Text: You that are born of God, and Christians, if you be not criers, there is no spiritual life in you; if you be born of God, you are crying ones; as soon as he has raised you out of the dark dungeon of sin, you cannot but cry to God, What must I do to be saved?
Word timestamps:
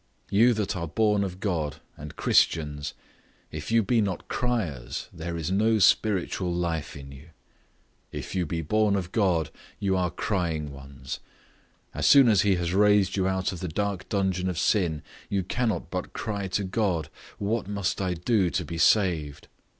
You 0.31 0.55
that 0.55 0.75
are 0.75 0.87
born 0.87 1.23
of 1.23 1.39
God, 1.39 1.75
and 1.95 2.15
Christians, 2.15 2.95
if 3.51 3.71
you 3.71 3.83
be 3.83 4.01
not 4.01 4.27
criers, 4.27 5.07
there 5.13 5.37
is 5.37 5.51
no 5.51 5.77
spiritual 5.77 6.51
life 6.51 6.97
in 6.97 7.11
you; 7.11 7.27
if 8.11 8.33
you 8.33 8.47
be 8.47 8.63
born 8.63 8.95
of 8.95 9.11
God, 9.11 9.51
you 9.79 9.95
are 9.95 10.09
crying 10.09 10.71
ones; 10.71 11.19
as 11.93 12.07
soon 12.07 12.29
as 12.29 12.41
he 12.41 12.55
has 12.55 12.73
raised 12.73 13.15
you 13.15 13.27
out 13.27 13.51
of 13.51 13.59
the 13.59 13.67
dark 13.67 14.09
dungeon 14.09 14.49
of 14.49 14.57
sin, 14.57 15.03
you 15.29 15.43
cannot 15.43 15.91
but 15.91 16.13
cry 16.13 16.47
to 16.47 16.63
God, 16.63 17.09
What 17.37 17.67
must 17.67 18.01
I 18.01 18.15
do 18.15 18.49
to 18.49 18.65
be 18.65 18.79
saved? 18.79 19.49